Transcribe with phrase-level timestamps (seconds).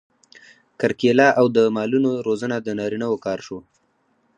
[0.79, 3.57] کرکیله او د مالونو روزنه د نارینه وو کار شو.